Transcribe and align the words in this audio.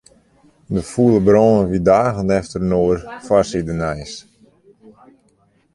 De 0.73 0.81
fûle 0.91 1.19
brân 1.27 1.55
wie 1.69 1.81
dagen 1.89 2.27
efterinoar 2.39 2.97
foarsidenijs. 3.27 4.13